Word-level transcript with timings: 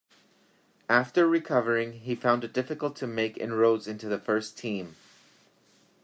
After 0.89 1.27
recovering, 1.27 1.93
he 1.99 2.15
found 2.15 2.43
it 2.43 2.53
difficult 2.53 2.95
to 2.95 3.05
make 3.05 3.37
inroads 3.37 3.87
into 3.87 4.09
the 4.09 4.17
first 4.17 4.57
team. 4.57 4.95